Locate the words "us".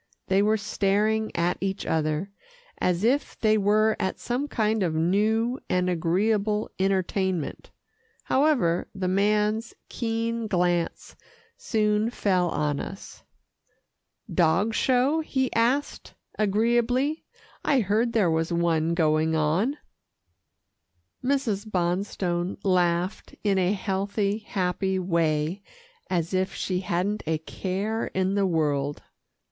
12.79-13.21